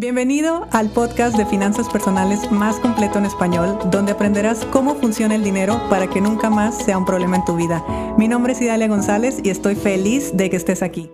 Bienvenido 0.00 0.66
al 0.72 0.88
podcast 0.88 1.36
de 1.36 1.44
finanzas 1.44 1.86
personales 1.90 2.50
más 2.50 2.80
completo 2.80 3.18
en 3.18 3.26
español, 3.26 3.78
donde 3.90 4.12
aprenderás 4.12 4.64
cómo 4.72 4.94
funciona 4.94 5.34
el 5.34 5.44
dinero 5.44 5.78
para 5.90 6.08
que 6.08 6.22
nunca 6.22 6.48
más 6.48 6.74
sea 6.78 6.96
un 6.96 7.04
problema 7.04 7.36
en 7.36 7.44
tu 7.44 7.54
vida. 7.54 7.84
Mi 8.16 8.26
nombre 8.26 8.54
es 8.54 8.62
Idalia 8.62 8.88
González 8.88 9.40
y 9.44 9.50
estoy 9.50 9.74
feliz 9.74 10.34
de 10.34 10.48
que 10.48 10.56
estés 10.56 10.82
aquí. 10.82 11.10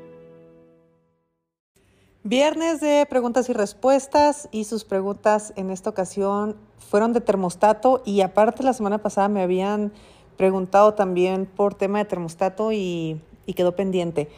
Viernes 2.23 2.81
de 2.81 3.05
preguntas 3.11 3.49
y 3.49 3.55
respuestas 3.55 4.49
y 4.53 4.63
sus 4.63 4.85
preguntas 4.85 5.53
en 5.57 5.73
esta 5.73 5.91
ocasión 5.91 6.55
fueron 6.79 7.13
de 7.13 7.21
termostato 7.21 8.05
y 8.07 8.21
aparte 8.21 8.63
la 8.63 8.73
semana 8.73 8.99
pasada 8.99 9.27
me 9.29 9.43
habían 9.43 9.91
preguntado 10.37 10.95
también 10.95 11.47
por 11.47 11.75
tema 11.75 11.99
de 11.99 12.05
termostato 12.05 12.71
y, 12.71 13.21
y 13.47 13.55
quedó 13.55 13.75
pendiente. 13.75 14.29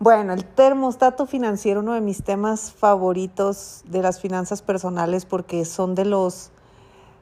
Bueno, 0.00 0.32
el 0.32 0.44
termostato 0.44 1.26
financiero, 1.26 1.80
uno 1.80 1.94
de 1.94 2.00
mis 2.00 2.22
temas 2.22 2.70
favoritos 2.70 3.82
de 3.84 4.00
las 4.00 4.20
finanzas 4.20 4.62
personales 4.62 5.24
porque 5.24 5.64
son 5.64 5.96
de 5.96 6.04
los, 6.04 6.52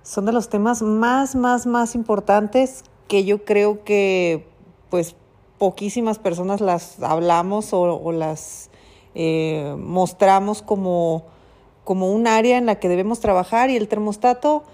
son 0.02 0.26
de 0.26 0.32
los 0.32 0.50
temas 0.50 0.82
más, 0.82 1.34
más, 1.36 1.64
más 1.64 1.94
importantes 1.94 2.84
que 3.08 3.24
yo 3.24 3.46
creo 3.46 3.82
que 3.82 4.46
pues 4.90 5.16
poquísimas 5.56 6.18
personas 6.18 6.60
las 6.60 7.02
hablamos 7.02 7.72
o, 7.72 8.12
las 8.12 8.68
eh, 9.14 9.74
mostramos 9.78 10.60
como, 10.60 11.24
como 11.82 12.12
un 12.12 12.26
área 12.26 12.58
en 12.58 12.66
la 12.66 12.78
que 12.78 12.90
debemos 12.90 13.20
trabajar 13.20 13.70
y 13.70 13.76
el 13.76 13.88
termostato, 13.88 14.64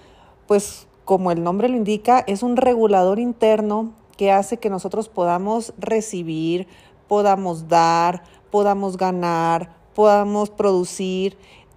pues 0.48 0.88
como 1.04 1.30
el 1.30 1.44
nombre 1.44 1.68
lo 1.68 1.76
indica, 1.76 2.24
es 2.26 2.42
un 2.42 2.56
regulador 2.56 3.20
interno 3.20 3.92
que 4.16 4.32
hace 4.32 4.56
que 4.56 4.70
nosotros 4.70 5.08
podamos 5.08 5.72
recibir, 5.78 6.66
podamos 7.12 7.68
dar, 7.68 8.22
podamos 8.50 8.96
ganar, 8.96 9.76
podamos 9.94 10.48
producir, 10.48 11.36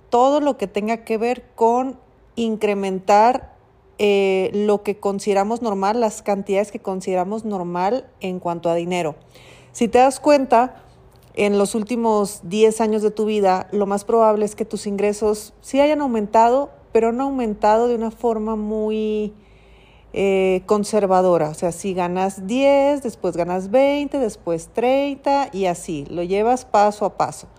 todo 0.10 0.40
lo 0.40 0.56
que 0.56 0.66
tenga 0.66 1.04
que 1.04 1.18
ver 1.18 1.44
con 1.56 2.00
incrementar 2.38 3.54
eh, 3.98 4.50
lo 4.54 4.82
que 4.82 4.98
consideramos 4.98 5.62
normal, 5.62 6.00
las 6.00 6.22
cantidades 6.22 6.72
que 6.72 6.80
consideramos 6.80 7.44
normal 7.44 8.10
en 8.22 8.40
cuanto 8.40 8.70
a 8.70 8.76
dinero. 8.76 9.16
Si 9.74 9.90
te 9.90 9.98
das 9.98 10.22
cuenta, 10.22 10.86
en 11.34 11.58
los 11.58 11.76
últimos 11.76 12.40
10 12.44 12.80
años 12.80 13.02
de 13.02 13.12
tu 13.12 13.26
vida, 13.26 13.68
lo 13.74 13.88
más 13.88 14.06
probable 14.06 14.46
es 14.46 14.56
que 14.56 14.64
tus 14.64 14.88
ingresos 14.88 15.54
sí 15.60 15.82
hayan 15.82 16.00
aumentado, 16.00 16.70
pero 16.94 17.12
no 17.12 17.26
aumentado 17.26 17.90
de 17.90 17.96
una 17.96 18.12
forma 18.12 18.56
muy 18.56 19.34
eh, 20.18 20.62
conservadora. 20.66 21.50
O 21.50 21.54
sea, 21.54 21.74
si 21.74 21.94
ganas 21.94 22.48
10, 22.48 23.04
después 23.04 23.36
ganas 23.36 23.70
20, 23.70 24.18
después 24.18 24.70
30 24.72 25.50
y 25.52 25.66
así, 25.66 26.06
lo 26.10 26.24
llevas 26.24 26.64
paso 26.64 27.04
a 27.04 27.18
paso. 27.18 27.50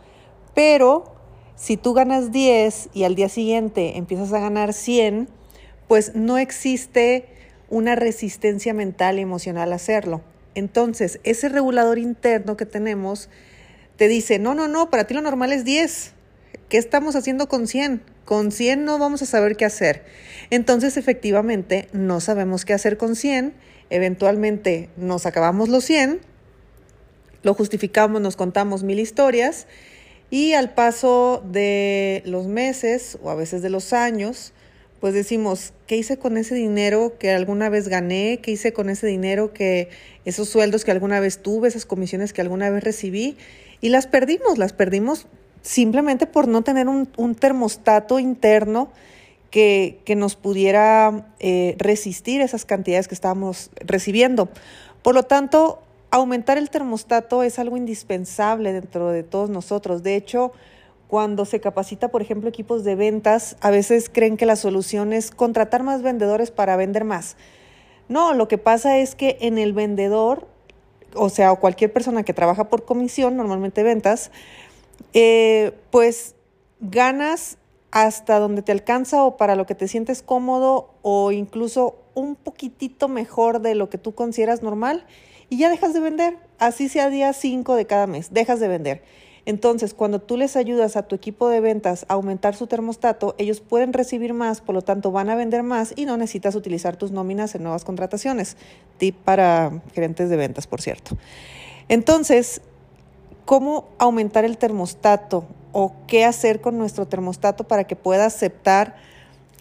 Pero 0.55 1.05
si 1.55 1.77
tú 1.77 1.93
ganas 1.93 2.33
10 2.33 2.89
y 2.95 3.05
al 3.05 3.15
día 3.15 3.29
siguiente 3.29 3.99
empiezas 3.99 4.33
a 4.33 4.41
ganar 4.41 4.73
100, 4.73 5.29
pues 5.87 6.15
no 6.15 6.39
existe 6.39 7.29
una 7.69 7.95
resistencia 7.95 8.73
mental 8.73 9.19
y 9.19 9.23
emocional 9.23 9.75
a 9.75 9.77
hacerlo. 9.77 10.23
Entonces, 10.55 11.21
ese 11.25 11.51
regulador 11.51 11.99
interno 11.99 12.57
que 12.57 12.65
tenemos 12.65 13.29
te 13.99 14.09
dice, 14.09 14.39
no, 14.39 14.55
no, 14.55 14.67
no, 14.67 14.89
para 14.89 15.07
ti 15.07 15.13
lo 15.13 15.21
normal 15.21 15.53
es 15.53 15.67
10. 15.67 16.15
¿Qué 16.71 16.79
estamos 16.79 17.17
haciendo 17.17 17.49
con 17.49 17.67
100? 17.67 18.16
Con 18.27 18.53
100 18.53 18.85
no 18.85 18.99
vamos 18.99 19.23
a 19.23 19.27
saber 19.27 19.57
qué 19.57 19.65
hacer. 19.65 20.05
Entonces, 20.51 20.99
efectivamente, 20.99 21.89
no 21.93 22.21
sabemos 22.21 22.67
qué 22.67 22.75
hacer 22.75 22.99
con 22.99 23.17
100. 23.17 23.55
Eventualmente 23.89 24.91
nos 24.97 25.27
acabamos 25.27 25.69
los 25.69 25.85
100, 25.85 26.21
lo 27.45 27.55
justificamos, 27.55 28.21
nos 28.21 28.35
contamos 28.35 28.83
mil 28.83 28.99
historias 28.99 29.69
y 30.29 30.55
al 30.55 30.75
paso 30.75 31.45
de 31.47 32.23
los 32.27 32.49
meses 32.49 33.17
o 33.23 33.31
a 33.31 33.37
veces 33.37 33.63
de 33.63 33.71
los 33.71 33.93
años, 33.93 34.53
pues 34.99 35.15
decimos, 35.15 35.73
¿qué 35.87 35.97
hice 35.97 36.17
con 36.19 36.37
ese 36.37 36.57
dinero 36.57 37.15
que 37.21 37.31
alguna 37.31 37.69
vez 37.69 37.87
gané? 37.87 38.41
¿Qué 38.43 38.51
hice 38.51 38.73
con 38.73 38.91
ese 38.91 39.07
dinero 39.07 39.53
que 39.53 39.89
esos 40.25 40.49
sueldos 40.49 40.85
que 40.85 40.91
alguna 40.91 41.21
vez 41.21 41.39
tuve, 41.39 41.69
esas 41.69 41.87
comisiones 41.87 42.33
que 42.33 42.41
alguna 42.41 42.71
vez 42.71 42.83
recibí? 42.83 43.37
Y 43.81 43.91
las 43.91 44.09
perdimos, 44.09 44.59
las 44.59 44.73
perdimos 44.73 45.29
simplemente 45.67 46.29
por 46.29 46.47
no 46.47 46.63
tener 46.63 46.89
un, 46.89 47.35
termostato 47.35 48.21
interno 48.21 48.89
que, 49.51 50.01
nos 50.17 50.37
pudiera 50.37 51.27
eh, 51.41 51.75
resistir 51.79 52.41
esas 52.41 52.65
cantidades 52.65 53.09
que 53.09 53.15
estábamos 53.15 53.71
recibiendo. 53.81 54.49
Por 55.03 55.17
lo 55.17 55.25
tanto, 55.25 55.81
aumentar 56.13 56.57
el 56.57 56.71
termostato 56.71 57.43
es 57.43 57.59
algo 57.59 57.77
indispensable 57.77 58.73
dentro 58.73 59.11
de 59.11 59.25
todos 59.25 59.51
nosotros. 59.51 60.05
De 60.05 60.15
hecho, 60.15 60.53
cuando 61.09 61.45
se 61.45 61.59
capacita, 61.59 62.09
por 62.09 62.23
ejemplo, 62.23 62.49
equipos 62.49 62.85
de 62.85 62.95
ventas, 62.95 63.57
a 63.61 63.71
veces 63.71 64.09
creen 64.09 64.37
que 64.37 64.47
la 64.47 64.57
solución 64.57 65.13
es 65.13 65.33
contratar 65.33 65.83
más 65.83 66.01
vendedores 66.01 66.53
para 66.53 66.77
vender 66.77 67.03
más. 67.03 67.37
No, 68.09 68.35
lo 68.35 68.47
que 68.47 68.59
pasa 68.59 68.99
es 68.99 69.17
que 69.17 69.37
en 69.41 69.59
el 69.59 69.73
vendedor, 69.73 70.47
o 71.15 71.29
sea, 71.29 71.53
cualquier 71.57 71.93
persona 71.93 72.23
que 72.23 72.35
trabaja 72.35 72.69
por 72.69 72.85
comisión, 72.85 73.37
normalmente 73.37 73.83
ventas, 73.83 74.31
eh, 75.13 75.73
pues 75.91 76.35
ganas 76.81 77.59
hasta 77.91 78.39
donde 78.39 78.63
te 78.63 78.73
alcanza 78.73 79.25
o 79.25 79.37
para 79.37 79.57
lo 79.57 79.67
que 79.67 79.75
te 79.75 79.89
sientes 79.89 80.23
cómodo 80.23 80.95
o 81.03 81.33
incluso 81.33 81.97
un 82.15 82.37
poquitito 82.37 83.09
mejor 83.09 83.61
de 83.61 83.75
lo 83.75 83.89
que 83.89 83.99
tú 83.99 84.15
consideras 84.15 84.63
normal 84.63 85.07
y 85.49 85.59
ya 85.59 85.71
dejas 85.71 85.95
de 85.95 86.01
vender, 86.01 86.39
así 86.59 86.89
sea 86.89 87.09
día 87.09 87.33
5 87.33 87.75
de 87.75 87.87
cada 87.87 88.07
mes, 88.07 88.33
dejas 88.33 88.61
de 88.61 88.69
vender. 88.69 89.03
Entonces, 89.47 89.95
cuando 89.95 90.21
tú 90.21 90.37
les 90.37 90.57
ayudas 90.57 90.97
a 90.97 91.05
tu 91.05 91.15
equipo 91.15 91.49
de 91.49 91.61
ventas 91.61 92.05
a 92.09 92.15
aumentar 92.15 92.57
su 92.57 92.67
termostato, 92.67 93.37
ellos 93.39 93.61
pueden 93.61 93.93
recibir 93.93 94.35
más, 94.35 94.61
por 94.61 94.75
lo 94.75 94.83
tanto 94.83 95.13
van 95.13 95.31
a 95.31 95.37
vender 95.37 95.63
más 95.63 95.93
y 95.95 96.05
no 96.05 96.17
necesitas 96.17 96.57
utilizar 96.57 96.97
tus 96.97 97.13
nóminas 97.13 97.55
en 97.55 97.63
nuevas 97.63 97.85
contrataciones. 97.85 98.57
Tip 98.99 99.15
para 99.15 99.83
gerentes 99.95 100.31
de 100.31 100.37
ventas, 100.37 100.67
por 100.67 100.83
cierto. 100.83 101.17
Entonces, 101.89 102.61
cómo 103.47 103.89
aumentar 103.99 104.45
el 104.45 104.59
termostato 104.59 105.47
o 105.73 105.95
qué 106.07 106.27
hacer 106.27 106.61
con 106.61 106.77
nuestro 106.77 107.07
termostato 107.07 107.65
para 107.65 107.85
que 107.85 107.97
pueda 107.97 108.27
aceptar 108.27 108.97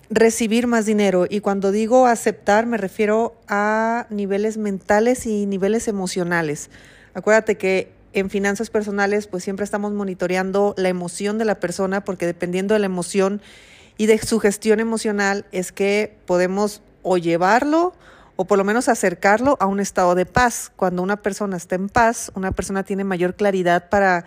recibir 0.10 0.68
más 0.68 0.86
dinero. 0.86 1.26
Y 1.30 1.40
cuando 1.40 1.72
digo 1.72 2.08
aceptar 2.08 2.66
me 2.66 2.78
refiero 2.78 3.36
a 3.48 4.08
niveles 4.10 4.58
mentales 4.58 5.26
y 5.26 5.46
niveles 5.46 5.88
emocionales. 5.88 6.70
Acuérdate 7.14 7.58
que 7.58 7.92
en 8.14 8.30
finanzas 8.30 8.70
personales 8.70 9.28
pues 9.28 9.44
siempre 9.44 9.64
estamos 9.64 9.94
monitoreando 9.94 10.74
la 10.78 10.90
emoción 10.90 11.38
de 11.38 11.46
la 11.46 11.60
persona 11.60 12.04
porque 12.04 12.26
dependiendo 12.26 12.74
de 12.74 12.80
la 12.80 12.86
emoción 12.88 13.42
y 13.98 14.08
de 14.08 14.18
su 14.18 14.40
gestión 14.40 14.80
emocional 14.80 15.46
es 15.52 15.72
que 15.72 16.16
podemos 16.26 16.82
o 17.04 17.18
llevarlo 17.18 17.94
o 18.36 18.46
por 18.46 18.58
lo 18.58 18.64
menos 18.64 18.90
acercarlo 18.90 19.58
a 19.60 19.66
un 19.66 19.80
estado 19.80 20.16
de 20.16 20.26
paz. 20.26 20.72
Cuando 20.76 21.02
una 21.02 21.22
persona 21.22 21.58
está 21.58 21.76
en 21.76 21.90
paz, 21.90 22.32
una 22.36 22.52
persona 22.52 22.84
tiene 22.84 23.04
mayor 23.04 23.36
claridad 23.36 23.90
para 23.90 24.26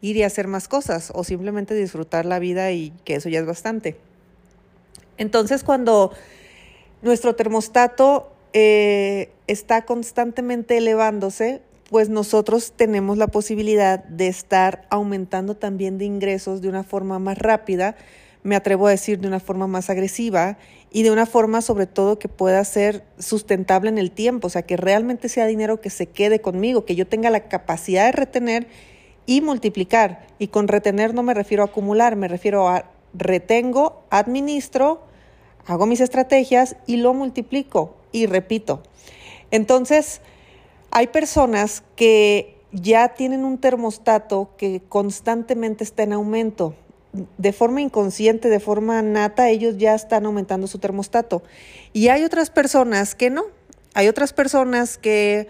ir 0.00 0.16
y 0.16 0.22
hacer 0.22 0.46
más 0.46 0.68
cosas 0.68 1.12
o 1.14 1.24
simplemente 1.24 1.74
disfrutar 1.74 2.24
la 2.24 2.38
vida 2.38 2.72
y 2.72 2.92
que 3.04 3.16
eso 3.16 3.28
ya 3.28 3.40
es 3.40 3.46
bastante. 3.46 3.96
Entonces, 5.18 5.62
cuando 5.62 6.12
nuestro 7.02 7.34
termostato 7.34 8.32
eh, 8.52 9.30
está 9.46 9.84
constantemente 9.84 10.78
elevándose, 10.78 11.60
pues 11.90 12.08
nosotros 12.08 12.72
tenemos 12.74 13.18
la 13.18 13.26
posibilidad 13.26 14.02
de 14.04 14.28
estar 14.28 14.86
aumentando 14.90 15.56
también 15.56 15.98
de 15.98 16.04
ingresos 16.04 16.62
de 16.62 16.68
una 16.68 16.84
forma 16.84 17.18
más 17.18 17.36
rápida, 17.36 17.96
me 18.42 18.56
atrevo 18.56 18.86
a 18.86 18.90
decir 18.90 19.18
de 19.18 19.28
una 19.28 19.40
forma 19.40 19.66
más 19.66 19.90
agresiva 19.90 20.58
y 20.90 21.02
de 21.02 21.10
una 21.10 21.26
forma 21.26 21.60
sobre 21.60 21.86
todo 21.86 22.18
que 22.18 22.28
pueda 22.28 22.64
ser 22.64 23.04
sustentable 23.18 23.90
en 23.90 23.98
el 23.98 24.10
tiempo, 24.10 24.46
o 24.46 24.50
sea, 24.50 24.62
que 24.62 24.76
realmente 24.76 25.28
sea 25.28 25.46
dinero 25.46 25.80
que 25.80 25.90
se 25.90 26.06
quede 26.06 26.40
conmigo, 26.40 26.84
que 26.84 26.96
yo 26.96 27.06
tenga 27.06 27.30
la 27.30 27.48
capacidad 27.48 28.06
de 28.06 28.12
retener 28.12 28.66
y 29.26 29.40
multiplicar. 29.40 30.26
Y 30.38 30.48
con 30.48 30.68
retener 30.68 31.14
no 31.14 31.22
me 31.22 31.34
refiero 31.34 31.62
a 31.62 31.66
acumular, 31.66 32.16
me 32.16 32.28
refiero 32.28 32.68
a 32.68 32.90
retengo, 33.12 34.04
administro, 34.10 35.02
hago 35.66 35.86
mis 35.86 36.00
estrategias 36.00 36.76
y 36.86 36.96
lo 36.96 37.14
multiplico 37.14 37.96
y 38.12 38.26
repito. 38.26 38.82
Entonces, 39.50 40.20
hay 40.90 41.08
personas 41.08 41.82
que 41.96 42.56
ya 42.72 43.14
tienen 43.14 43.44
un 43.44 43.58
termostato 43.58 44.54
que 44.56 44.80
constantemente 44.88 45.84
está 45.84 46.04
en 46.04 46.12
aumento 46.12 46.74
de 47.12 47.52
forma 47.52 47.80
inconsciente, 47.80 48.48
de 48.48 48.60
forma 48.60 49.02
nata, 49.02 49.48
ellos 49.48 49.76
ya 49.78 49.94
están 49.94 50.26
aumentando 50.26 50.66
su 50.66 50.78
termostato. 50.78 51.42
Y 51.92 52.08
hay 52.08 52.24
otras 52.24 52.50
personas 52.50 53.14
que 53.14 53.30
no. 53.30 53.44
Hay 53.94 54.08
otras 54.08 54.32
personas 54.32 54.98
que 54.98 55.48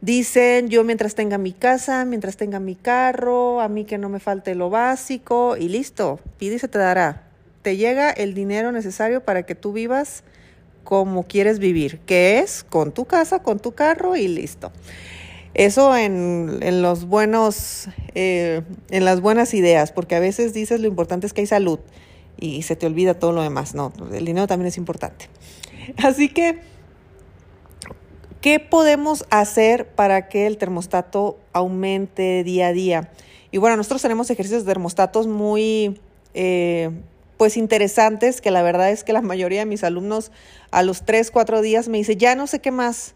dicen, 0.00 0.68
yo 0.68 0.84
mientras 0.84 1.14
tenga 1.14 1.38
mi 1.38 1.52
casa, 1.52 2.04
mientras 2.04 2.36
tenga 2.36 2.60
mi 2.60 2.76
carro, 2.76 3.60
a 3.60 3.68
mí 3.68 3.84
que 3.84 3.98
no 3.98 4.08
me 4.08 4.20
falte 4.20 4.54
lo 4.54 4.70
básico 4.70 5.56
y 5.56 5.68
listo, 5.68 6.20
pide 6.38 6.56
y 6.56 6.58
se 6.58 6.68
te 6.68 6.78
dará. 6.78 7.26
Te 7.62 7.76
llega 7.76 8.10
el 8.10 8.32
dinero 8.32 8.72
necesario 8.72 9.24
para 9.24 9.44
que 9.44 9.54
tú 9.54 9.72
vivas 9.72 10.22
como 10.84 11.24
quieres 11.24 11.58
vivir, 11.58 11.98
que 12.06 12.38
es 12.38 12.64
con 12.64 12.92
tu 12.92 13.04
casa, 13.04 13.42
con 13.42 13.58
tu 13.58 13.72
carro 13.72 14.16
y 14.16 14.28
listo. 14.28 14.72
Eso 15.54 15.96
en, 15.96 16.82
los 16.82 17.06
buenos, 17.06 17.88
eh, 18.14 18.62
en 18.90 19.04
las 19.04 19.20
buenas 19.20 19.52
ideas, 19.54 19.92
porque 19.92 20.14
a 20.14 20.20
veces 20.20 20.52
dices 20.54 20.80
lo 20.80 20.86
importante 20.86 21.26
es 21.26 21.32
que 21.32 21.40
hay 21.42 21.46
salud. 21.46 21.80
y 22.42 22.62
se 22.62 22.74
te 22.74 22.86
olvida 22.86 23.14
todo 23.14 23.32
lo 23.32 23.42
demás. 23.42 23.74
No, 23.74 23.92
el 24.12 24.24
dinero 24.24 24.46
también 24.46 24.68
es 24.68 24.78
importante. 24.78 25.28
Así 26.02 26.28
que, 26.28 26.60
¿qué 28.40 28.60
podemos 28.60 29.26
hacer 29.30 29.88
para 29.88 30.28
que 30.28 30.46
el 30.46 30.56
termostato 30.56 31.38
aumente 31.52 32.44
día 32.44 32.68
a 32.68 32.72
día? 32.72 33.10
Y 33.50 33.58
bueno, 33.58 33.76
nosotros 33.76 34.02
tenemos 34.02 34.30
ejercicios 34.30 34.64
de 34.64 34.72
termostatos 34.72 35.26
muy, 35.26 36.00
eh, 36.34 36.90
pues 37.36 37.56
interesantes, 37.56 38.40
que 38.40 38.50
la 38.50 38.62
verdad 38.62 38.90
es 38.90 39.02
que 39.02 39.12
la 39.12 39.22
mayoría 39.22 39.60
de 39.60 39.66
mis 39.66 39.82
alumnos 39.82 40.30
a 40.70 40.82
los 40.82 41.04
3, 41.04 41.30
4 41.30 41.62
días 41.62 41.88
me 41.88 41.98
dice, 41.98 42.16
ya 42.16 42.34
no 42.34 42.46
sé 42.46 42.60
qué 42.60 42.70
más, 42.70 43.14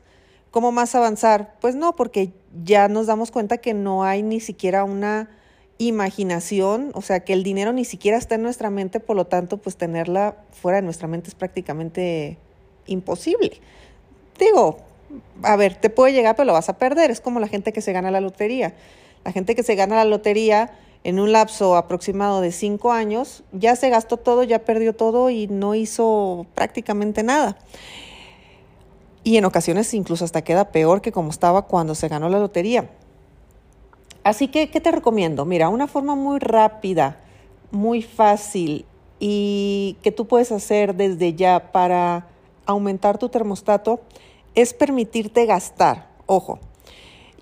cómo 0.55 0.71
más 0.71 0.95
avanzar. 0.95 1.57
Pues 1.61 1.75
no, 1.75 1.97
porque 1.97 2.33
ya 2.63 2.87
nos 2.87 3.09
damos 3.09 3.33
cuenta 3.33 3.59
que 3.59 3.75
no 3.75 4.05
hay 4.05 4.23
ni 4.23 4.39
siquiera 4.39 4.85
una 4.85 5.29
imaginación, 5.79 6.93
o 6.95 7.03
sea, 7.03 7.25
que 7.25 7.33
el 7.33 7.43
dinero 7.43 7.73
ni 7.73 7.85
siquiera 7.85 8.17
está 8.17 8.37
en 8.37 8.43
nuestra 8.43 8.71
mente, 8.71 9.01
por 9.01 9.17
lo 9.17 9.27
tanto, 9.27 9.57
pues 9.57 9.77
tenerla 9.77 10.37
fuera 10.53 10.77
de 10.77 10.83
nuestra 10.83 11.09
mente 11.09 11.29
es 11.29 11.35
prácticamente 11.35 12.39
imposible. 12.87 13.61
Digo, 14.39 14.79
a 15.43 15.57
ver, 15.57 15.75
te 15.75 15.91
puede 15.91 16.13
llegar, 16.13 16.37
pero 16.37 16.47
lo 16.47 16.53
vas 16.53 16.69
a 16.69 16.79
perder. 16.79 17.11
Es 17.11 17.21
como 17.21 17.41
la 17.41 17.49
gente 17.49 17.73
que 17.73 17.81
se 17.81 17.93
gana 17.93 18.13
la 18.13 18.21
lotería. 18.21 18.77
La 19.25 19.33
gente 19.33 19.57
que 19.57 19.65
se 19.65 19.75
gana 19.75 19.97
la 19.97 20.05
lotería 20.05 20.71
en 21.03 21.19
un 21.19 21.33
lapso 21.33 21.77
aproximado 21.77 22.41
de 22.41 22.53
cinco 22.53 22.93
años, 22.93 23.43
ya 23.51 23.75
se 23.75 23.91
gastó 23.91 24.19
todo, 24.19 24.45
ya 24.45 24.61
perdió 24.61 24.95
todo 24.95 25.31
y 25.31 25.49
no 25.49 25.75
hizo 25.75 26.47
prácticamente 26.55 27.25
nada. 27.25 27.59
Y 29.25 29.39
en 29.39 29.47
ocasiones 29.47 29.93
incluso 29.95 30.25
hasta 30.25 30.43
queda 30.43 30.71
peor 30.71 31.01
que 31.01 31.11
como 31.11 31.31
estaba 31.31 31.63
cuando 31.63 31.95
se 31.95 32.09
ganó 32.09 32.29
la 32.29 32.39
lotería. 32.39 32.91
Así 34.23 34.49
que, 34.49 34.71
¿qué 34.71 34.81
te 34.81 34.91
recomiendo? 34.91 35.45
Mira, 35.45 35.69
una 35.69 35.87
forma 35.87 36.15
muy 36.15 36.39
rápida, 36.39 37.19
muy 37.71 38.03
fácil 38.03 38.87
y 39.19 39.97
que 40.03 40.13
tú 40.13 40.27
puedes 40.27 40.53
hacer 40.53 40.95
desde 40.95 41.35
ya 41.35 41.73
para 41.73 42.29
aumentar 42.67 43.19
tu 43.19 43.29
termostato 43.29 44.01
es 44.55 44.75
permitirte 44.75 45.47
gastar. 45.47 46.09
Ojo, 46.27 46.59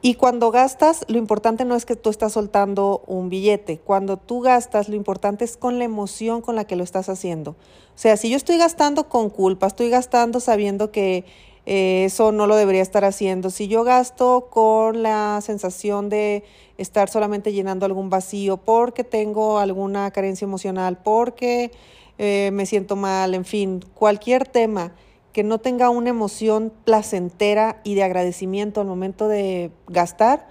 y 0.05 0.15
cuando 0.15 0.51
gastas, 0.51 1.05
lo 1.07 1.17
importante 1.19 1.65
no 1.65 1.77
es 1.77 1.87
que 1.87 1.95
tú 1.95 2.11
estás 2.11 2.33
soltando 2.33 3.05
un 3.07 3.29
billete. 3.29 3.79
Cuando 3.79 4.17
tú 4.17 4.41
gastas, 4.41 4.89
lo 4.89 4.97
importante 4.97 5.45
es 5.45 5.57
con 5.57 5.79
la 5.79 5.85
emoción 5.85 6.41
con 6.41 6.57
la 6.57 6.65
que 6.65 6.75
lo 6.75 6.83
estás 6.83 7.09
haciendo. 7.09 7.53
O 7.53 7.57
sea, 7.99 8.17
si 8.17 8.29
yo 8.29 8.37
estoy 8.37 8.59
gastando 8.59 9.09
con 9.09 9.31
culpa, 9.31 9.69
estoy 9.69 9.91
gastando 9.91 10.41
sabiendo 10.41 10.91
que 10.91 11.25
eh, 11.65 12.05
eso 12.07 12.33
no 12.33 12.47
lo 12.47 12.57
debería 12.57 12.83
estar 12.83 13.05
haciendo. 13.05 13.51
Si 13.51 13.69
yo 13.69 13.85
gasto 13.85 14.49
con 14.51 15.03
la 15.03 15.41
sensación 15.43 16.09
de 16.09 16.45
estar 16.77 17.09
solamente 17.09 17.53
llenando 17.53 17.87
algún 17.87 18.11
vacío 18.11 18.57
porque 18.57 19.05
tengo 19.05 19.59
alguna 19.59 20.11
carencia 20.11 20.45
emocional, 20.45 20.99
porque 21.03 21.71
eh, 22.19 22.51
me 22.53 22.67
siento 22.67 22.97
mal, 22.97 23.35
en 23.35 23.45
fin, 23.45 23.85
cualquier 23.95 24.47
tema 24.47 24.93
que 25.33 25.45
no 25.45 25.59
tenga 25.59 25.89
una 25.89 26.11
emoción 26.11 26.73
placentera 26.85 27.81
y 27.85 27.95
de 27.95 28.03
agradecimiento 28.03 28.81
al 28.81 28.87
momento 28.87 29.29
de 29.29 29.71
gastar, 29.87 30.47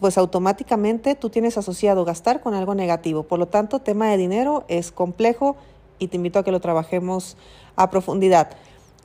pues 0.00 0.18
automáticamente 0.18 1.14
tú 1.14 1.30
tienes 1.30 1.58
asociado 1.58 2.04
gastar 2.04 2.40
con 2.40 2.54
algo 2.54 2.74
negativo. 2.74 3.24
Por 3.24 3.38
lo 3.38 3.48
tanto, 3.48 3.80
tema 3.80 4.08
de 4.10 4.16
dinero 4.16 4.64
es 4.68 4.92
complejo 4.92 5.56
y 5.98 6.08
te 6.08 6.16
invito 6.16 6.38
a 6.38 6.44
que 6.44 6.52
lo 6.52 6.60
trabajemos 6.60 7.36
a 7.74 7.90
profundidad. 7.90 8.50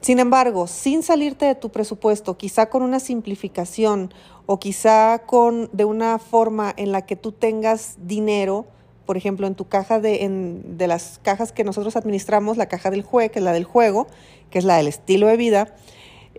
Sin 0.01 0.19
embargo, 0.19 0.65
sin 0.65 1.03
salirte 1.03 1.45
de 1.45 1.53
tu 1.53 1.69
presupuesto, 1.69 2.35
quizá 2.35 2.69
con 2.69 2.81
una 2.81 2.99
simplificación 2.99 4.11
o 4.47 4.59
quizá 4.59 5.19
con 5.27 5.69
de 5.73 5.85
una 5.85 6.17
forma 6.17 6.73
en 6.75 6.91
la 6.91 7.05
que 7.05 7.15
tú 7.15 7.31
tengas 7.31 7.97
dinero, 8.01 8.65
por 9.05 9.15
ejemplo, 9.15 9.45
en 9.45 9.53
tu 9.53 9.67
caja 9.67 9.99
de, 9.99 10.23
en, 10.23 10.77
de 10.77 10.87
las 10.87 11.19
cajas 11.21 11.51
que 11.51 11.63
nosotros 11.63 11.95
administramos, 11.95 12.57
la 12.57 12.67
caja 12.67 12.89
del 12.89 13.03
juego, 13.03 13.31
que 13.31 13.39
es 13.39 13.45
la 13.45 13.53
del 13.53 13.63
juego, 13.63 14.07
que 14.49 14.57
es 14.57 14.65
la 14.65 14.77
del 14.77 14.87
estilo 14.87 15.27
de 15.27 15.37
vida, 15.37 15.75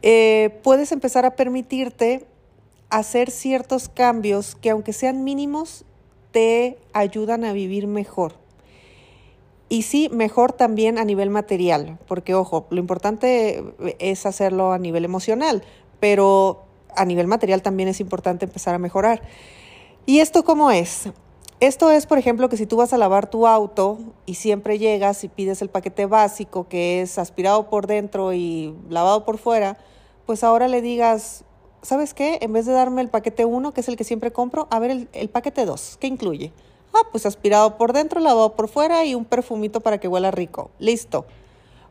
eh, 0.02 0.58
puedes 0.64 0.90
empezar 0.90 1.24
a 1.24 1.36
permitirte 1.36 2.26
hacer 2.90 3.30
ciertos 3.30 3.88
cambios 3.88 4.56
que 4.56 4.70
aunque 4.70 4.92
sean 4.92 5.22
mínimos, 5.22 5.84
te 6.32 6.78
ayudan 6.92 7.44
a 7.44 7.52
vivir 7.52 7.86
mejor. 7.86 8.34
Y 9.72 9.84
sí, 9.84 10.10
mejor 10.12 10.52
también 10.52 10.98
a 10.98 11.04
nivel 11.06 11.30
material, 11.30 11.98
porque 12.06 12.34
ojo, 12.34 12.66
lo 12.68 12.78
importante 12.78 13.64
es 13.98 14.26
hacerlo 14.26 14.72
a 14.72 14.78
nivel 14.78 15.06
emocional, 15.06 15.62
pero 15.98 16.64
a 16.94 17.06
nivel 17.06 17.26
material 17.26 17.62
también 17.62 17.88
es 17.88 17.98
importante 17.98 18.44
empezar 18.44 18.74
a 18.74 18.78
mejorar. 18.78 19.22
¿Y 20.04 20.18
esto 20.18 20.44
cómo 20.44 20.70
es? 20.70 21.08
Esto 21.58 21.90
es, 21.90 22.04
por 22.04 22.18
ejemplo, 22.18 22.50
que 22.50 22.58
si 22.58 22.66
tú 22.66 22.76
vas 22.76 22.92
a 22.92 22.98
lavar 22.98 23.30
tu 23.30 23.46
auto 23.46 23.98
y 24.26 24.34
siempre 24.34 24.78
llegas 24.78 25.24
y 25.24 25.28
pides 25.28 25.62
el 25.62 25.70
paquete 25.70 26.04
básico 26.04 26.68
que 26.68 27.00
es 27.00 27.18
aspirado 27.18 27.70
por 27.70 27.86
dentro 27.86 28.34
y 28.34 28.74
lavado 28.90 29.24
por 29.24 29.38
fuera, 29.38 29.78
pues 30.26 30.44
ahora 30.44 30.68
le 30.68 30.82
digas, 30.82 31.46
¿sabes 31.80 32.12
qué? 32.12 32.40
En 32.42 32.52
vez 32.52 32.66
de 32.66 32.72
darme 32.72 33.00
el 33.00 33.08
paquete 33.08 33.46
1, 33.46 33.72
que 33.72 33.80
es 33.80 33.88
el 33.88 33.96
que 33.96 34.04
siempre 34.04 34.32
compro, 34.32 34.68
a 34.70 34.78
ver 34.78 35.08
el, 35.14 35.28
paquete 35.30 35.64
2, 35.64 35.96
¿qué 35.98 36.08
incluye? 36.08 36.52
Ah, 36.94 37.06
pues 37.10 37.24
aspirado 37.24 37.78
por 37.78 37.92
dentro, 37.92 38.20
lavado 38.20 38.54
por 38.54 38.68
fuera 38.68 39.04
y 39.04 39.14
un 39.14 39.24
perfumito 39.24 39.80
para 39.80 39.98
que 39.98 40.08
huela 40.08 40.30
rico. 40.30 40.70
Listo. 40.78 41.24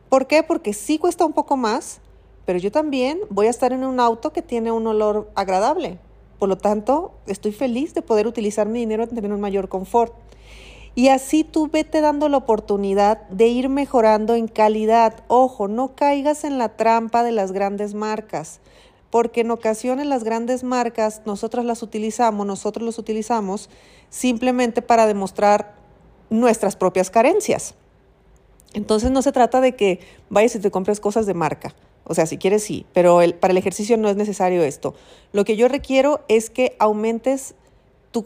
¿Por 0.08 0.26
qué? 0.26 0.42
Porque 0.42 0.72
sí 0.72 0.98
cuesta 0.98 1.24
un 1.24 1.32
poco 1.32 1.56
más, 1.56 2.00
pero 2.44 2.58
yo 2.58 2.70
también 2.70 3.20
voy 3.30 3.46
a 3.46 3.50
estar 3.50 3.72
en 3.72 3.84
un 3.84 3.98
auto 3.98 4.32
que 4.32 4.42
tiene 4.42 4.70
un 4.70 4.86
olor 4.86 5.30
agradable. 5.34 5.98
Por 6.38 6.48
lo 6.48 6.58
tanto, 6.58 7.12
estoy 7.26 7.52
feliz 7.52 7.94
de 7.94 8.02
poder 8.02 8.26
utilizar 8.26 8.68
mi 8.68 8.80
dinero 8.80 9.04
en 9.04 9.10
tener 9.10 9.32
un 9.32 9.40
mayor 9.40 9.68
confort. 9.68 10.12
Y 10.94 11.08
así 11.08 11.42
tú 11.44 11.68
vete 11.68 12.00
dando 12.00 12.28
la 12.28 12.36
oportunidad 12.36 13.26
de 13.28 13.46
ir 13.46 13.68
mejorando 13.68 14.34
en 14.34 14.46
calidad. 14.46 15.24
Ojo, 15.28 15.66
no 15.66 15.94
caigas 15.94 16.44
en 16.44 16.58
la 16.58 16.76
trampa 16.76 17.22
de 17.22 17.32
las 17.32 17.52
grandes 17.52 17.94
marcas, 17.94 18.60
porque 19.12 19.42
en 19.42 19.50
ocasiones 19.50 20.06
las 20.06 20.24
grandes 20.24 20.64
marcas 20.64 21.20
nosotros 21.26 21.66
las 21.66 21.82
utilizamos, 21.82 22.46
nosotros 22.46 22.82
los 22.82 22.98
utilizamos 22.98 23.68
simplemente 24.08 24.80
para 24.80 25.06
demostrar 25.06 25.74
nuestras 26.30 26.76
propias 26.76 27.10
carencias. 27.10 27.74
Entonces 28.72 29.10
no 29.10 29.20
se 29.20 29.30
trata 29.30 29.60
de 29.60 29.76
que 29.76 30.00
vayas 30.30 30.54
y 30.54 30.60
te 30.60 30.70
compres 30.70 30.98
cosas 30.98 31.26
de 31.26 31.34
marca. 31.34 31.74
O 32.04 32.14
sea, 32.14 32.24
si 32.24 32.38
quieres 32.38 32.62
sí, 32.62 32.86
pero 32.94 33.20
para 33.38 33.50
el 33.50 33.58
ejercicio 33.58 33.98
no 33.98 34.08
es 34.08 34.16
necesario 34.16 34.62
esto. 34.62 34.94
Lo 35.32 35.44
que 35.44 35.56
yo 35.56 35.68
requiero 35.68 36.22
es 36.28 36.48
que 36.48 36.74
aumentes 36.78 37.54
tu, 38.12 38.24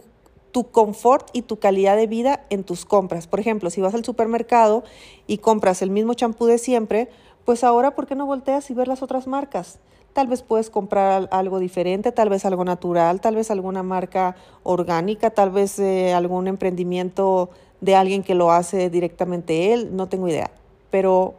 tu 0.53 0.71
confort 0.71 1.31
y 1.33 1.43
tu 1.43 1.59
calidad 1.59 1.97
de 1.97 2.07
vida 2.07 2.47
en 2.49 2.63
tus 2.63 2.85
compras. 2.85 3.27
Por 3.27 3.41
ejemplo, 3.41 3.71
si 3.71 3.81
vas 3.81 3.95
al 3.95 4.05
supermercado 4.05 4.85
y 5.27 5.39
compras 5.39 5.83
el 5.83 5.91
mismo 5.91 6.15
champú 6.15 6.47
de 6.47 6.59
siempre, 6.59 7.09
pues 7.45 7.65
ahora, 7.65 7.97
¿por 7.97 8.07
qué 8.07 8.15
no 8.15 8.25
volteas 8.25 8.71
y 8.71 8.75
ver 8.75 8.87
las 8.87 9.03
otras 9.03 9.27
marcas? 9.27 9.81
Tal 10.17 10.29
vez 10.29 10.43
puedes 10.43 10.71
comprar 10.71 11.29
algo 11.31 11.59
diferente, 11.59 12.11
tal 12.11 12.31
vez 12.31 12.47
algo 12.47 12.65
natural, 12.65 13.21
tal 13.21 13.35
vez 13.35 13.51
alguna 13.51 13.83
marca 13.83 14.35
orgánica, 14.63 15.29
tal 15.29 15.51
vez 15.51 15.79
eh, 15.79 16.15
algún 16.15 16.49
emprendimiento 16.49 17.51
de 17.83 17.97
alguien 17.97 18.23
que 18.23 18.35
lo 18.35 18.51
hace 18.51 18.89
directamente 18.89 19.75
él, 19.75 19.95
no 19.95 20.09
tengo 20.09 20.27
idea. 20.27 20.51
Pero 20.89 21.35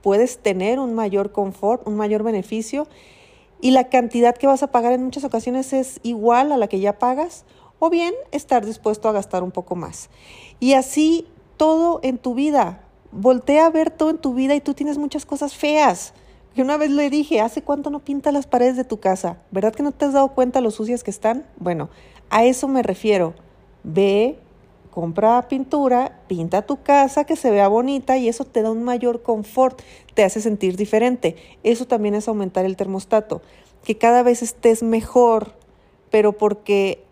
puedes 0.00 0.38
tener 0.38 0.80
un 0.80 0.94
mayor 0.94 1.32
confort, 1.32 1.86
un 1.86 1.96
mayor 1.96 2.22
beneficio 2.22 2.86
y 3.60 3.72
la 3.72 3.90
cantidad 3.90 4.34
que 4.34 4.46
vas 4.46 4.62
a 4.62 4.68
pagar 4.68 4.94
en 4.94 5.04
muchas 5.04 5.24
ocasiones 5.24 5.74
es 5.74 6.00
igual 6.02 6.50
a 6.50 6.56
la 6.56 6.66
que 6.66 6.80
ya 6.80 6.98
pagas 6.98 7.44
o 7.78 7.90
bien 7.90 8.14
estar 8.32 8.64
dispuesto 8.64 9.10
a 9.10 9.12
gastar 9.12 9.42
un 9.42 9.50
poco 9.50 9.76
más. 9.76 10.08
Y 10.60 10.72
así 10.72 11.26
todo 11.58 12.00
en 12.02 12.16
tu 12.16 12.32
vida. 12.32 12.80
Voltea 13.12 13.66
a 13.66 13.70
ver 13.70 13.90
todo 13.90 14.08
en 14.08 14.16
tu 14.16 14.32
vida 14.32 14.54
y 14.54 14.62
tú 14.62 14.72
tienes 14.72 14.96
muchas 14.96 15.26
cosas 15.26 15.54
feas. 15.54 16.14
Una 16.62 16.76
vez 16.76 16.90
le 16.90 17.08
dije, 17.08 17.40
¿hace 17.40 17.62
cuánto 17.62 17.88
no 17.90 18.00
pintas 18.00 18.32
las 18.32 18.46
paredes 18.46 18.76
de 18.76 18.84
tu 18.84 18.98
casa? 18.98 19.38
¿Verdad 19.50 19.72
que 19.72 19.84
no 19.84 19.92
te 19.92 20.06
has 20.06 20.12
dado 20.12 20.28
cuenta 20.34 20.60
lo 20.60 20.70
sucias 20.70 21.04
que 21.04 21.10
están? 21.10 21.46
Bueno, 21.58 21.88
a 22.30 22.44
eso 22.44 22.66
me 22.66 22.82
refiero. 22.82 23.34
Ve 23.84 24.38
compra 24.90 25.46
pintura, 25.46 26.18
pinta 26.26 26.62
tu 26.62 26.82
casa 26.82 27.22
que 27.22 27.36
se 27.36 27.52
vea 27.52 27.68
bonita 27.68 28.16
y 28.16 28.28
eso 28.28 28.44
te 28.44 28.62
da 28.62 28.72
un 28.72 28.82
mayor 28.82 29.22
confort, 29.22 29.80
te 30.14 30.24
hace 30.24 30.40
sentir 30.40 30.76
diferente. 30.76 31.36
Eso 31.62 31.86
también 31.86 32.16
es 32.16 32.26
aumentar 32.26 32.64
el 32.64 32.74
termostato, 32.74 33.40
que 33.84 33.96
cada 33.96 34.24
vez 34.24 34.42
estés 34.42 34.82
mejor, 34.82 35.52
pero 36.10 36.32
porque 36.32 37.04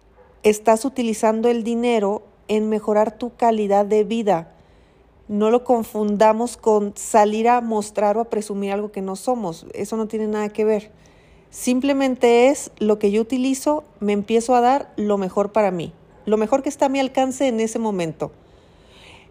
estás 0.43 0.85
utilizando 0.85 1.49
el 1.49 1.63
dinero 1.63 2.25
en 2.49 2.69
mejorar 2.69 3.17
tu 3.17 3.37
calidad 3.37 3.87
de 3.87 4.03
vida. 4.03 4.56
No 5.29 5.51
lo 5.51 5.65
confundamos 5.65 6.57
con 6.57 6.93
salir 6.97 7.49
a 7.49 7.61
mostrar 7.61 8.17
o 8.17 8.21
a 8.21 8.31
presumir 8.31 8.73
algo 8.73 8.93
que 8.93 9.03
no 9.03 9.17
somos. 9.17 9.67
Eso 9.75 9.97
no 9.97 10.07
tiene 10.07 10.29
nada 10.29 10.49
que 10.49 10.65
ver. 10.65 10.93
Simplemente 11.51 12.49
es 12.49 12.71
lo 12.79 12.99
que 12.99 13.11
yo 13.11 13.23
utilizo, 13.23 13.85
me 14.01 14.13
empiezo 14.13 14.55
a 14.55 14.61
dar 14.61 14.93
lo 14.97 15.19
mejor 15.19 15.53
para 15.53 15.71
mí 15.71 15.93
lo 16.27 16.37
mejor 16.37 16.63
que 16.63 16.69
está 16.69 16.87
a 16.87 16.91
mi 16.91 17.01
alcance 17.01 17.47
en 17.49 17.61
ese 17.61 17.79
momento. 17.79 18.33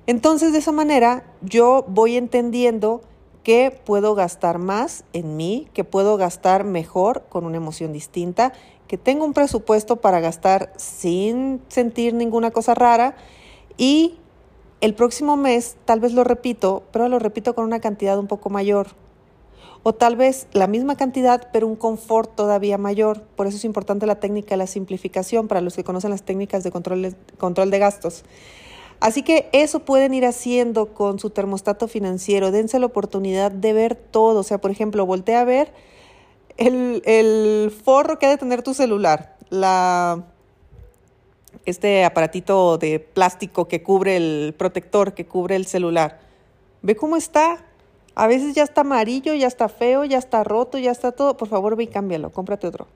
Entonces, 0.08 0.54
de 0.54 0.60
esa 0.60 0.72
manera, 0.72 1.26
yo 1.42 1.86
voy 1.88 2.18
entendiendo 2.18 3.02
que 3.44 3.70
puedo 3.86 4.16
gastar 4.16 4.58
más 4.58 5.04
en 5.14 5.38
mí, 5.38 5.68
que 5.74 5.84
puedo 5.84 6.18
gastar 6.18 6.64
mejor 6.64 7.26
con 7.30 7.46
una 7.46 7.58
emoción 7.58 7.94
distinta, 7.94 8.54
que 8.88 8.98
tengo 8.98 9.26
un 9.26 9.34
presupuesto 9.34 9.98
para 9.98 10.20
gastar 10.20 10.74
sin 10.78 11.62
sentir 11.68 12.14
ninguna 12.14 12.52
cosa 12.52 12.74
rara 12.74 13.16
y 13.78 14.18
el 14.86 14.94
próximo 14.94 15.36
mes 15.36 15.78
tal 15.86 16.00
vez 16.00 16.14
lo 16.14 16.24
repito, 16.24 16.84
pero 16.92 17.10
lo 17.10 17.18
repito 17.18 17.56
con 17.56 17.66
una 17.66 17.80
cantidad 17.80 18.20
un 18.20 18.28
poco 18.28 18.52
mayor. 18.52 18.88
O 19.82 19.94
tal 19.94 20.16
vez 20.16 20.48
la 20.54 20.68
misma 20.68 20.96
cantidad, 20.96 21.50
pero 21.52 21.68
un 21.68 21.76
confort 21.76 22.36
todavía 22.36 22.78
mayor. 22.78 23.24
Por 23.36 23.48
eso 23.48 23.58
es 23.58 23.66
importante 23.66 24.06
la 24.06 24.20
técnica 24.20 24.52
de 24.52 24.58
la 24.58 24.68
simplificación 24.68 25.48
para 25.48 25.62
los 25.62 25.76
que 25.76 25.84
conocen 25.84 26.12
las 26.12 26.22
técnicas 26.22 26.64
de 26.64 26.72
control 26.72 27.02
de, 27.72 27.80
gastos. 27.80 28.24
Así 29.00 29.24
que 29.24 29.50
eso 29.54 29.80
pueden 29.80 30.14
ir 30.14 30.26
haciendo 30.26 30.94
con 30.94 31.18
su 31.18 31.32
termostato 31.32 31.88
financiero. 31.88 32.52
Dense 32.52 32.78
la 32.78 32.86
oportunidad 32.86 33.52
de 33.52 33.74
ver 33.74 33.96
todo. 33.96 34.42
O 34.42 34.44
sea, 34.44 34.60
por 34.60 34.70
ejemplo, 34.70 35.06
voltea 35.08 35.42
a 35.42 35.46
ver 35.46 35.74
el, 36.58 37.02
el 37.06 37.72
forro 37.72 38.20
que 38.20 38.28
ha 38.28 38.30
de 38.30 38.38
tener 38.38 38.62
tu 38.62 38.76
celular. 38.76 39.36
La, 39.50 40.26
este 41.66 42.06
aparatito 42.06 42.78
de 42.78 43.00
plástico 43.00 43.68
que 43.68 43.84
cubre 43.84 44.18
el 44.18 44.54
protector, 44.58 45.14
que 45.14 45.26
cubre 45.26 45.56
el 45.56 45.66
celular. 45.66 46.20
Ve 46.82 46.96
cómo 46.96 47.16
está. 47.16 47.66
A 48.16 48.28
veces 48.28 48.56
ya 48.56 48.64
está 48.64 48.82
amarillo, 48.82 49.34
ya 49.34 49.48
está 49.48 49.70
feo, 49.70 50.06
ya 50.06 50.18
está 50.18 50.44
roto, 50.44 50.78
ya 50.78 50.92
está 50.92 51.12
todo. 51.12 51.38
Por 51.38 51.48
favor, 51.48 51.76
ve 51.76 51.84
y 51.84 51.88
cámbialo, 51.88 52.32
cómprate 52.32 52.68
otro. 52.68 52.88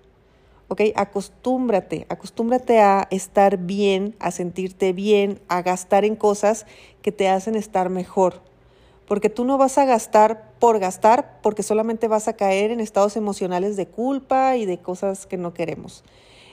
¿ok? 0.69 0.81
Acostúmbrate, 0.95 2.05
acostúmbrate 2.09 2.79
a 2.79 3.07
estar 3.11 3.57
bien, 3.57 4.15
a 4.19 4.31
sentirte 4.31 4.93
bien, 4.93 5.41
a 5.49 5.61
gastar 5.61 6.05
en 6.05 6.15
cosas 6.15 6.65
que 7.01 7.11
te 7.11 7.27
hacen 7.27 7.55
estar 7.55 7.89
mejor. 7.89 8.41
Porque 9.07 9.29
tú 9.29 9.43
no 9.43 9.57
vas 9.57 9.77
a 9.79 9.85
gastar 9.85 10.53
por 10.59 10.79
gastar, 10.79 11.39
porque 11.41 11.63
solamente 11.63 12.07
vas 12.07 12.27
a 12.27 12.33
caer 12.33 12.71
en 12.71 12.79
estados 12.79 13.17
emocionales 13.17 13.75
de 13.75 13.87
culpa 13.87 14.55
y 14.55 14.65
de 14.65 14.77
cosas 14.77 15.25
que 15.25 15.37
no 15.37 15.53
queremos. 15.53 16.03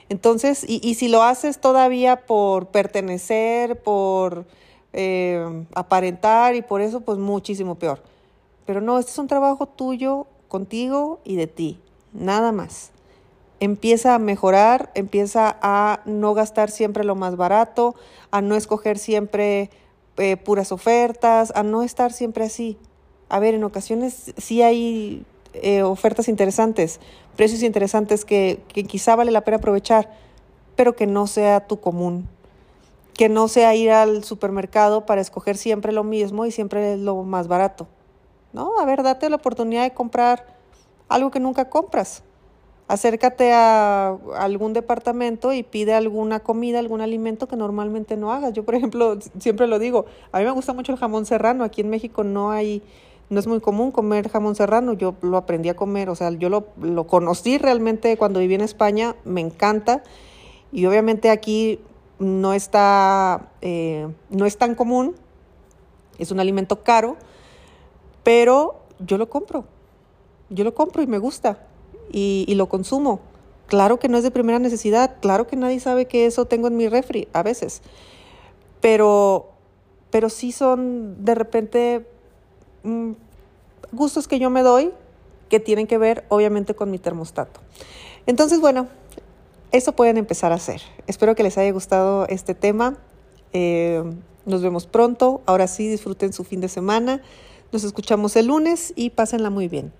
Entonces, 0.09 0.65
y, 0.67 0.93
si 0.95 1.07
lo 1.09 1.23
haces 1.23 1.59
todavía 1.59 2.25
por 2.25 2.67
pertenecer, 2.67 3.81
por 3.81 4.45
eh, 4.93 5.65
aparentar 5.75 6.55
y 6.55 6.61
por 6.61 6.81
eso, 6.81 7.01
pues 7.01 7.17
muchísimo 7.17 7.75
peor. 7.75 8.01
Pero 8.65 8.79
no, 8.81 8.99
este 8.99 9.11
es 9.11 9.17
un 9.17 9.27
trabajo 9.27 9.65
tuyo, 9.65 10.27
contigo 10.47 11.19
y 11.25 11.35
de 11.35 11.47
ti, 11.47 11.79
nada 12.13 12.51
más 12.51 12.91
empieza 13.59 14.15
a 14.15 14.19
mejorar, 14.19 14.91
empieza 14.93 15.57
a 15.61 16.01
no 16.05 16.33
gastar 16.33 16.69
siempre 16.69 17.03
lo 17.03 17.15
más 17.15 17.35
barato, 17.35 17.95
a 18.31 18.41
no 18.41 18.55
escoger 18.55 18.97
siempre 18.97 19.69
eh, 20.17 20.37
puras 20.37 20.71
ofertas, 20.71 21.51
a 21.55 21.63
no 21.63 21.83
estar 21.83 22.13
siempre 22.13 22.45
así. 22.45 22.77
A 23.29 23.39
ver, 23.39 23.55
en 23.55 23.63
ocasiones 23.63 24.33
sí 24.37 24.61
hay 24.61 25.25
eh, 25.53 25.83
ofertas 25.83 26.27
interesantes, 26.27 26.99
precios 27.35 27.63
interesantes 27.63 28.25
que, 28.25 28.61
que 28.67 28.83
quizá 28.83 29.15
vale 29.15 29.31
la 29.31 29.41
pena 29.41 29.57
aprovechar, 29.57 30.09
pero 30.75 30.95
que 30.95 31.07
no 31.07 31.27
sea 31.27 31.67
tu 31.67 31.79
común, 31.79 32.27
que 33.13 33.29
no 33.29 33.47
sea 33.47 33.75
ir 33.75 33.91
al 33.91 34.23
supermercado 34.23 35.05
para 35.05 35.21
escoger 35.21 35.57
siempre 35.57 35.91
lo 35.91 36.03
mismo 36.03 36.45
y 36.45 36.51
siempre 36.51 36.97
lo 36.97 37.23
más 37.23 37.47
barato. 37.47 37.87
No, 38.53 38.79
a 38.79 38.85
ver, 38.85 39.03
date 39.03 39.29
la 39.29 39.35
oportunidad 39.37 39.83
de 39.83 39.93
comprar 39.93 40.45
algo 41.09 41.31
que 41.31 41.39
nunca 41.39 41.69
compras 41.69 42.23
acércate 42.87 43.51
a 43.51 44.17
algún 44.37 44.73
departamento 44.73 45.53
y 45.53 45.63
pide 45.63 45.93
alguna 45.93 46.39
comida, 46.39 46.79
algún 46.79 47.01
alimento 47.01 47.47
que 47.47 47.57
normalmente 47.57 48.15
no 48.15 48.31
hagas. 48.31 48.53
Yo, 48.53 48.63
por 48.63 48.75
ejemplo, 48.75 49.17
siempre 49.39 49.67
lo 49.67 49.79
digo, 49.79 50.05
a 50.31 50.39
mí 50.39 50.45
me 50.45 50.51
gusta 50.51 50.73
mucho 50.73 50.93
el 50.93 50.97
jamón 50.97 51.25
serrano. 51.25 51.63
Aquí 51.63 51.81
en 51.81 51.89
México 51.89 52.23
no 52.23 52.51
hay, 52.51 52.81
no 53.29 53.39
es 53.39 53.47
muy 53.47 53.59
común 53.59 53.91
comer 53.91 54.29
jamón 54.29 54.55
serrano. 54.55 54.93
Yo 54.93 55.15
lo 55.21 55.37
aprendí 55.37 55.69
a 55.69 55.75
comer, 55.75 56.09
o 56.09 56.15
sea, 56.15 56.31
yo 56.31 56.49
lo, 56.49 56.67
lo 56.81 57.07
conocí 57.07 57.57
realmente 57.57 58.15
cuando 58.17 58.39
viví 58.39 58.55
en 58.55 58.61
España, 58.61 59.15
me 59.25 59.41
encanta. 59.41 60.03
Y 60.71 60.85
obviamente 60.85 61.29
aquí 61.29 61.79
no 62.19 62.53
está, 62.53 63.49
eh, 63.61 64.07
no 64.29 64.45
es 64.45 64.57
tan 64.57 64.75
común, 64.75 65.15
es 66.17 66.31
un 66.31 66.39
alimento 66.39 66.83
caro, 66.83 67.17
pero 68.23 68.79
yo 68.99 69.17
lo 69.17 69.29
compro. 69.29 69.65
Yo 70.49 70.63
lo 70.63 70.73
compro 70.73 71.03
y 71.03 71.07
me 71.07 71.17
gusta 71.17 71.67
y, 72.11 72.53
lo 72.55 72.69
consumo. 72.69 73.19
Claro 73.67 73.99
que 73.99 74.07
no 74.07 74.17
es 74.17 74.23
de 74.23 74.31
primera 74.31 74.59
necesidad, 74.59 75.17
claro 75.19 75.45
que 75.45 75.57
nadie 75.57 75.79
sabe 75.79 76.05
que 76.05 76.25
eso 76.25 76.45
tengo 76.45 76.67
en 76.67 76.77
mi 76.77 76.87
refri 76.87 77.27
a 77.33 77.43
veces, 77.43 77.81
pero, 78.79 79.49
pero 80.09 80.29
sí 80.29 80.53
son 80.53 81.25
de 81.25 81.35
repente 81.35 82.07
mm, 82.87 83.11
gustos 83.91 84.27
que 84.27 84.39
yo 84.39 84.49
me 84.49 84.61
doy 84.61 84.91
que 85.49 85.59
tienen 85.59 85.87
que 85.87 85.97
ver 85.97 86.25
obviamente 86.29 86.75
con 86.75 86.91
mi 86.91 86.99
termostato. 86.99 87.61
Entonces, 88.25 88.59
bueno, 88.59 88.87
eso 89.71 89.93
pueden 89.93 90.17
empezar 90.17 90.51
a 90.51 90.55
hacer. 90.55 90.81
Espero 91.07 91.35
que 91.35 91.43
les 91.43 91.57
haya 91.57 91.71
gustado 91.71 92.27
este 92.27 92.53
tema. 92.53 92.97
Eh, 93.53 94.03
nos 94.45 94.61
vemos 94.61 94.87
pronto. 94.87 95.41
Ahora 95.45 95.67
sí, 95.67 95.87
disfruten 95.87 96.33
su 96.33 96.43
fin 96.43 96.61
de 96.61 96.67
semana. 96.67 97.21
Nos 97.71 97.83
escuchamos 97.83 98.35
el 98.35 98.47
lunes 98.47 98.93
y 98.95 99.09
pásenla 99.11 99.49
muy 99.49 99.67
bien. 99.67 99.93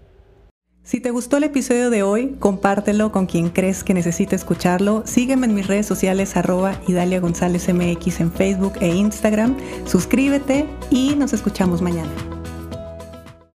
Si 0.83 1.01
te 1.01 1.11
gustó 1.11 1.35
el 1.35 1.43
episodio 1.43 1.89
de 1.89 2.01
hoy, 2.01 2.37
compártelo 2.39 3.11
con 3.11 3.25
quien 3.25 3.49
crees 3.49 3.83
que 3.83 3.93
necesite 3.93 4.37
escucharlo. 4.37 5.03
Sígueme 5.05 5.45
en 5.45 5.53
mis 5.53 5.67
redes 5.67 5.85
sociales 5.85 6.37
arroba 6.37 6.79
Idalia 6.87 7.19
González 7.19 7.67
MX 7.67 8.21
en 8.21 8.31
Facebook 8.31 8.73
e 8.79 8.87
Instagram. 8.95 9.57
Suscríbete 9.85 10.65
y 10.89 11.15
nos 11.15 11.33
escuchamos 11.33 11.81
mañana. 11.81 12.36